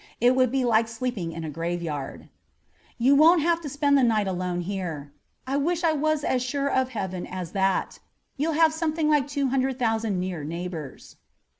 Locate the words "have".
3.43-3.61, 8.53-8.73